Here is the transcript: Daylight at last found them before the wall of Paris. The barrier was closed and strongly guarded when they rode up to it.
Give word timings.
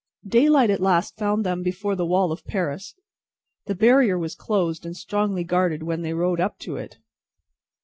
Daylight 0.27 0.71
at 0.71 0.79
last 0.81 1.15
found 1.15 1.45
them 1.45 1.61
before 1.61 1.95
the 1.95 2.07
wall 2.07 2.31
of 2.31 2.43
Paris. 2.45 2.95
The 3.67 3.75
barrier 3.75 4.17
was 4.17 4.33
closed 4.33 4.83
and 4.83 4.97
strongly 4.97 5.43
guarded 5.43 5.83
when 5.83 6.01
they 6.01 6.15
rode 6.15 6.39
up 6.39 6.57
to 6.61 6.75
it. 6.75 6.97